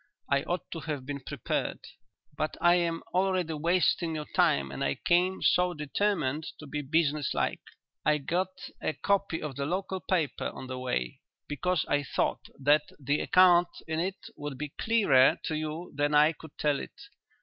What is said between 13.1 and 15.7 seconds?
account in it would be clearer to